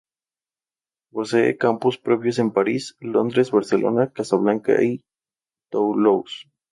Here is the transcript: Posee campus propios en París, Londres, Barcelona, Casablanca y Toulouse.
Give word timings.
Posee 1.11 1.57
campus 1.59 1.99
propios 1.99 2.39
en 2.39 2.49
París, 2.49 2.95
Londres, 3.01 3.51
Barcelona, 3.51 4.09
Casablanca 4.11 4.81
y 4.81 5.01
Toulouse. 5.69 6.47